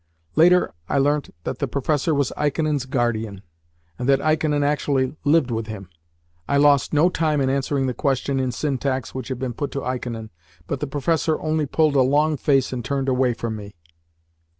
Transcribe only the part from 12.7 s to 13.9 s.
and turned away from me.